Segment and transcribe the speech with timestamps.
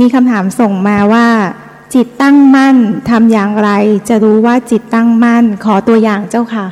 [0.00, 1.26] มีคำถามส่งมาว่า
[1.94, 2.76] จิตตั้งมั่น
[3.10, 3.70] ทำอย่างไร
[4.08, 6.66] จะรู้ว่าจิตตั้งมั่น ขอตัวอย่างเจ้าค่ะ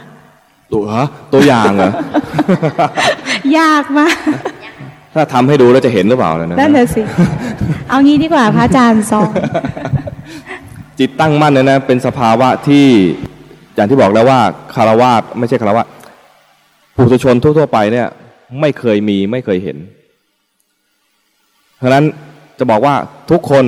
[0.73, 1.85] ตัวฮะตัวอย่างเหร
[3.55, 4.17] อยากมาก
[5.15, 7.03] ถ้าทำให้ดูแล้วจะเห็นหรือเปล่านะนั่นเลยสิ
[7.89, 9.31] เอางี้ดีกว่าพระอาจารย์สอน
[10.99, 12.87] จิตตั้งมั่นเนี่ยนะ เป็นสภาวะที่
[13.75, 14.41] อย่างที่บอกแล้วว่า
[14.75, 15.85] คารวะไม่ใช่คารวะ
[16.95, 18.07] ปุถุชนทั่วๆไปเนี่ย
[18.61, 19.77] ไม่เคยมีไม่เคยเห็น
[21.79, 22.05] เพราะฉะนั้น
[22.59, 22.95] จะบอกว่า
[23.31, 23.65] ทุกคน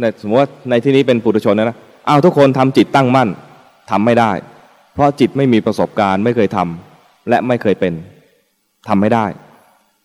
[0.00, 1.78] ในสมมติว่าในที่นี้เป็นปุถุชนนะนะ
[2.08, 3.28] อ้าวทุกคนทำจิตตั้งมั่น
[3.90, 4.30] ทำไม่ได้
[4.94, 7.92] เพราะจิตไม่มีประสบการณ์ไม่เคยทำและไม่เคยเป็น
[8.88, 9.26] ทำไม่ได้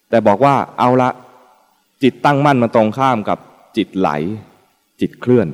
[0.09, 1.09] แต่บอกว่าเอาละ
[2.03, 3.37] จิตตั้งมั่นมันตรงข้ามกับ
[3.77, 4.09] จิตไหล
[5.01, 5.47] จิตเคลื่อน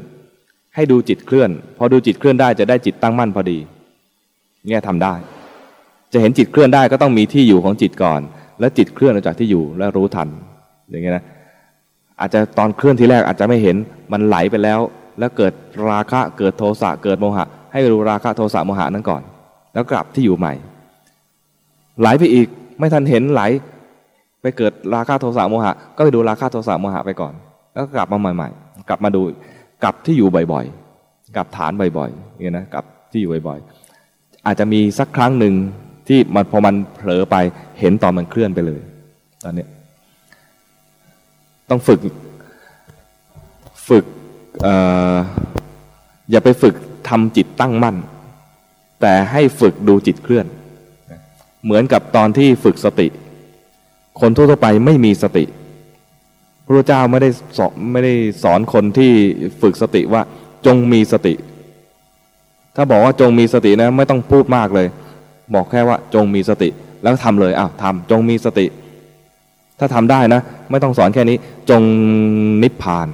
[0.75, 3.57] ให้ดูจิตเคลื่อน พอดูจิตเคลื่อนได้จะได้จิตตั้งมั่นพอดี
[4.67, 5.13] เนี่ยทำได้
[6.13, 8.21] จะเห็นจิตเคลื่อนได้ก็ต้องมีที่อยู่ของจิตก่อน
[8.59, 10.29] แล้วจิตเคลื่อนออกจากที่อยู่แล้วรู้ทัน
[10.89, 11.25] อย่างเงี้ยนะ
[12.21, 13.75] อาจจะตอนเคลื่อนที่แรกอาจจะไม่เห็น
[14.11, 14.79] มันไหลไปแล้ว
[15.19, 15.53] แล้วเกิด
[15.89, 19.21] ราคะเกิดโทสะเกิดโมหะ ให้รู้ราคะโทสะโมหะนั้นก่อน
[19.73, 20.53] แล้วกลับที่อยู่ใหม่
[21.99, 22.47] ไหลไปอีก
[22.79, 23.41] ไม่ทันเห็นไหล
[24.41, 27.33] ไปเกิดราคะโทสะโมหะ ก็ไปดูราคะโทสะโมหะไปก่อน
[27.73, 29.21] แล้วกลับมาใหม่ ๆ กลับมาดู
[29.83, 35.53] กลับที่อยู่บ่อยๆกลับฐานบ่อยๆอย่างนี้นะกลับที่อยู่บ่อยๆ อาจจะมีสักครั้งหนึ่ง
[36.07, 37.35] ที่มันพอมันเผลอไป
[37.79, 38.81] เห็นตอนมันเคลื่อนไปเลย
[39.43, 39.69] ตอนเนี้ย
[41.71, 41.99] ต้องฝึก
[43.89, 44.05] ฝึก
[44.65, 44.67] อ
[46.31, 46.75] อย่าไปฝึก
[47.09, 47.95] ทำจิตตั้งมั่น
[49.01, 50.45] แต่ให้ฝึกดูจิตเคลื่อน
[51.63, 53.07] เหมือนกับตอนที่ฝึกสติ
[54.21, 55.45] คนทั่วไปไม่มีสติ
[56.65, 58.13] พระเจ้าไม่ได้สอนไม่ได้
[58.43, 59.11] สอนคนที่
[59.61, 60.21] ฝึกสติว่า
[60.65, 61.33] จงมีสติ
[62.75, 64.87] ถ้าบอกว่าจงมีสตินะไม่ต้องพูดมากเลย
[65.53, 66.69] บอกแค่ว่าจงมีสติ
[67.03, 68.65] แล้วทำเลยอ้าวทำจงมีสติ
[69.81, 71.37] ถ้าทำได้นะ ไม่ต้องสอนแค่นี้
[71.69, 71.81] จง
[72.63, 73.07] นิพพาน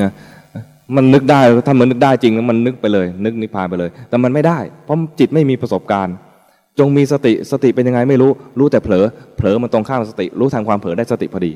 [0.00, 0.12] นะ
[0.96, 6.14] มันนึกได้ถ้ามันนึกได้จริงมันนึกไปเลย นึกนิพพานไปเลย แต่มันไม่ได้ เพราะจิตไม่มีประสบการณ์
[6.78, 9.04] จงมีสติสติเป็นยังไงไม่รู้ รู้แต่เผลอ
[9.36, 11.52] เผลอมันตรงข้ามสติ รู้ทางความเผลอได้สติพอดี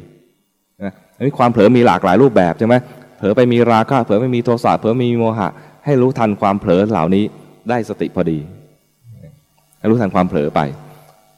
[0.82, 2.74] นะอันนี้ความเผลอมีหลากหลายรูปแบบใช่ไหม
[3.18, 5.48] เผลอไปมีราคะเผลอไปมีโทสะเผลอมีโมหะ
[5.84, 7.24] ให้รู้ทันความเผลอเหล่านี้
[7.70, 8.38] ได้สติพอดี
[9.78, 10.60] ให้รู้ทันความเผลอไป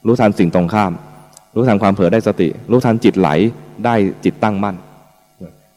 [0.07, 0.93] รู้ทันสิ่งตรงข้าม
[1.55, 3.29] รู้ทันความเผลอได้สติ รู้ทันจิตไหล
[3.85, 3.95] ได้
[4.25, 4.77] จิตตั้งมั่น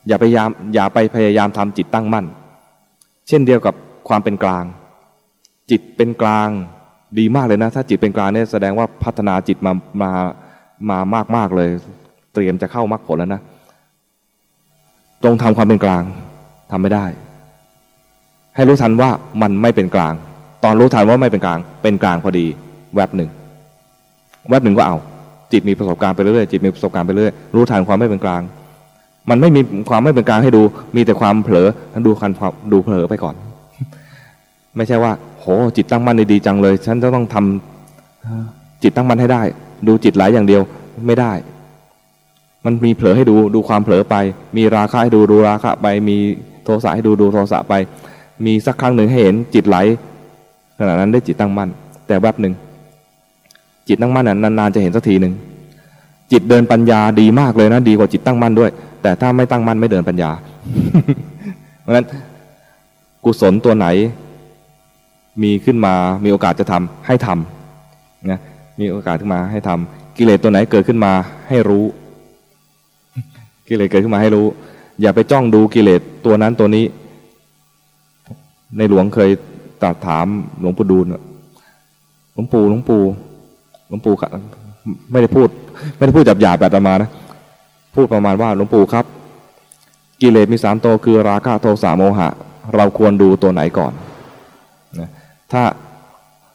[0.08, 2.26] อย่าพยายามอย่าไปพยายามทำจิตตั้งมั่น
[3.28, 3.76] เช่นเดียวกับ
[4.08, 4.64] ความเป็นกลาง
[5.72, 6.50] จิตเป็นกลาง
[7.20, 10.12] ดีมากเลยนะ ถ้าจิตเป็นกลางเนี่ยแสดงว่าพัฒนาจิตมามา
[10.90, 11.70] มามากมากเลย
[12.34, 13.42] เตรียมจะเข้ามรรคผลแล้วนะ
[15.24, 16.04] ตรงทำความเป็นกลาง
[16.72, 17.06] ทำไม่ได้
[18.56, 19.10] ให้รู้ทันว่า
[19.42, 20.14] มันไม่เป็นกลาง
[20.64, 22.46] ตอนรู้ทันว่าไม่เป็นกลาง เป็นกลางพอดี
[22.96, 23.30] แวบหนึ่ง
[24.50, 24.98] แวบหนึ่งก็เอา
[25.54, 28.42] จิตมีประสบการณ์ไปเรื่อยจิตมีประสบการณ์ไปเรื่อยรู้ทันความไม่เป็นกลาง
[29.30, 30.64] มันไม่มีความไม่เป็นกลางให้ดู
[30.96, 31.68] มีแต่ความเผลอ
[32.08, 32.32] ดูคัน
[32.72, 33.36] ดูเผลอไปก่อน
[34.76, 35.46] ไม่ใช่ว่า โห
[35.78, 39.42] จิตตั้งมั่นดีจังเลย ฉันจะต้องทำจิตตั้งมั่นให้ได้
[39.88, 40.62] ดูจิตไหลอย่างเดียว
[41.08, 41.32] ไม่ได้
[42.66, 44.16] มันมีเผลอให้ดูดูความเผลอไป
[44.58, 46.18] มีราคะให้ดูดูราคะไป มี
[46.64, 47.74] โทสะให้ดูดูโทสะไป
[48.46, 49.78] มีสักครั้งหนึ่งให้เห็นจิตไหล
[50.80, 51.70] ขณะนั้นได้จิตตั้งมั่น
[52.08, 52.54] แต่แวบหนึ่ง
[53.88, 55.34] จิตตั้งมั่นนั้นนานๆจะเห็นสักทีหนึ่ง
[56.32, 58.72] จิตเดินปัญญาดีมากเลยนะดีกว่าจิตตั้งมั่นด้วย
[59.02, 60.32] แต่ถ้าไม่ตั้งมั่นไม่เดินปัญญา
[61.82, 62.06] เพราะฉะนั้น
[63.24, 63.88] กุศลตัวไหน
[65.44, 68.40] มีขึ้นมามีโอกาสจะทำให้ทำนะ
[68.80, 71.12] มีโอกาสขึ้นมาให้ทำกิเลสตัวไหนเกิดขึ้นมา
[71.50, 71.86] ให้รู้
[73.68, 74.46] กิเลสเกิดขึ้นมาให้รู้
[75.02, 76.86] อย่าไปจ้องดูกิเลสตัวนั้นตัวนี้
[78.78, 79.30] ในหลวงเคย
[79.82, 80.28] ตรัสถาม
[80.60, 81.06] หลวงปู่ดูล
[82.34, 83.04] หลวงปู่หลวงปู่
[83.90, 84.16] หลวงปู่
[85.12, 85.48] ไม่ได้พูด
[85.98, 87.10] ไม่ได้พูดจับหยาบแบบมานะ
[87.96, 89.06] พูดประมาณว่าหลวงปู่ครับ
[90.22, 92.30] กิเลสมีสามตัวคือราคะโทสะโมหะ
[92.76, 93.94] เราควรดูตัวไหนก่อน
[95.00, 95.10] นะ
[95.52, 95.62] ถ้า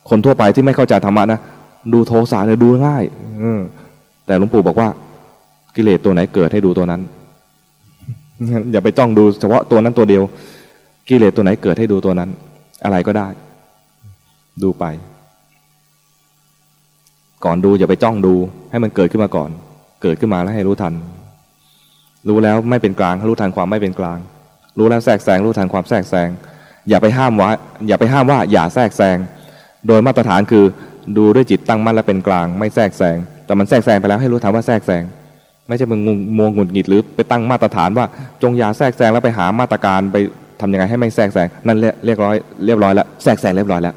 [0.09, 1.41] คนทั่วไปที่ไม่เข้าใจธรรมะนะ
[1.93, 3.05] ดูโทสะเนี่ยดูง่าย
[4.27, 4.89] แต่หลวงปู่บอกว่า
[5.77, 7.01] กิเลสตัวไหนเกิดให้ดูตัวนั้น
[8.73, 10.23] อย่าไปจ้องดูเฉพาะตัวนั้นตัวเดียว
[11.09, 12.31] กิเลสตัวไหนเกิดให้ดูตัวนั้น
[12.85, 13.29] อะไรก็ได้
[14.63, 14.85] ดูไป
[17.45, 18.35] ก่อนดูอย่าไปจ้องดู
[18.71, 19.51] ให้มันเกิดขึ้นมาก่อน
[20.03, 20.95] เกิดขึ้นมาแล้วให้รู้ทัน
[22.29, 24.19] รู้แล้วไม่เป็นกลางให้รู้ทันความไม่เป็นกลาง
[24.79, 26.29] รู้แล้วแทรกแซงรู้ทันความแทรกแซง
[26.89, 27.51] อย่าไปห้ามว่า
[27.89, 29.17] อย่าไปห้ามว่าอย่าแทรกแซง
[29.89, 30.65] โดยมาตรฐานคือ
[31.17, 35.03] ดูด้วยจิตตั้งมั่นและเป็นกลาง ไม่แทรกแซงแต่มันแทรกแซงไปแล้วให้รู้ทันว่าแทรกแซง
[35.69, 36.01] ไม่ใช่มึง
[36.39, 38.07] งงหงุดหงิดหรือไปตั้งมาตรฐานว่า
[38.43, 40.17] จงอย่าแทรกแซงแล้วไปหามาตรการไป
[40.61, 42.35] ทำยังไงให้ไม่แทรกแซงนั่นเรียบร้อย
[42.67, 43.95] เรียบร้อยแล้วแทรกแซงเรียบร้อยแล้ว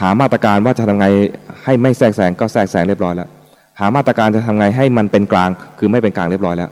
[0.00, 1.06] หามาตรการว่าจะทำไง
[1.64, 3.28] ให้ไม่แทรกแซงก็แทรกแซงเรียบร้อยแล้ว
[3.78, 6.70] หามาตรการจะทำไงให้มันเป็นกลาง คือไม่เป็นกลางเรียบร้อยแล้ว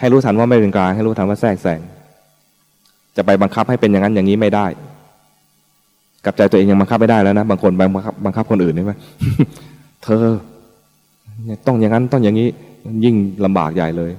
[0.00, 1.80] ให้รู้ทันว่าไม่เป็นกลาง ให้รู้ทันว่าแทรกแซง
[3.16, 4.66] จะไปบังคับให้เป็นอย่างนั้นอย่างนี้ไม่ได้
[6.24, 8.92] กับใจตัวเองยังบังคับไม่ได้แล้วนะบางคนบังคับบังคับคนอื่นใช่ไหม
[10.04, 10.24] เธอ
[11.66, 12.48] ต้องอย่างนั้นต้องอย่างนี้
[13.04, 14.10] ยิ่งลำบากใหญ่เลย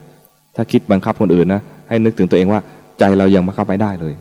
[0.56, 2.60] ถ้าคิดบังคับคนอื่นนะให้นึกถึงตัวเองว่า
[3.00, 4.13] ใจเรายังบังคับไม่ได้เลย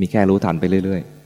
[0.00, 1.17] มีแค่รู้ทันไปเรื่อย ๆ